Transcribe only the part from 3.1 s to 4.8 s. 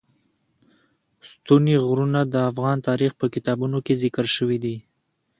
په کتابونو کې ذکر شوی دي.